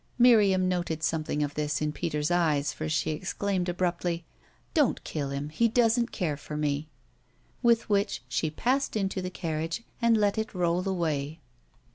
Miriam 0.17 0.67
noted 0.67 1.03
something 1.03 1.43
of 1.43 1.53
this 1.53 1.79
in 1.79 1.91
Peter's 1.91 2.31
eyes, 2.31 2.73
for 2.73 2.89
she 2.89 3.11
exclaimed 3.11 3.69
abruptly, 3.69 4.25
"Don't 4.73 5.03
kill 5.03 5.29
him 5.29 5.49
he 5.49 5.67
doesn't 5.67 6.11
care 6.11 6.37
for 6.37 6.57
me!" 6.57 6.89
With 7.61 7.87
which 7.87 8.23
she 8.27 8.49
passed 8.49 8.95
into 8.95 9.21
the 9.21 9.29
carriage 9.29 9.83
and 10.01 10.17
let 10.17 10.39
it 10.39 10.55
roll 10.55 10.89
away. 10.89 11.39